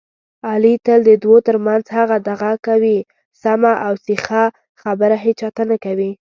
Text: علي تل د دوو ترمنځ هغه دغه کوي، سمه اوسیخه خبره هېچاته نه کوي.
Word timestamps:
علي 0.49 0.73
تل 0.85 0.99
د 1.09 1.11
دوو 1.23 1.37
ترمنځ 1.47 1.83
هغه 1.97 2.17
دغه 2.29 2.51
کوي، 2.67 2.97
سمه 3.41 3.73
اوسیخه 3.87 4.43
خبره 4.81 5.15
هېچاته 5.25 5.63
نه 5.71 5.77
کوي. 5.85 6.11